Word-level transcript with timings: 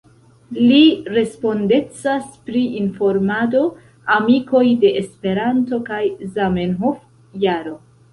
Li 0.69 0.77
respondecas 1.15 2.23
pri 2.47 2.61
informado, 2.79 3.61
Amikoj 4.15 4.63
de 4.85 4.93
Esperanto 5.03 5.81
kaj 5.91 6.01
Zamenhof-Jaro. 6.39 7.77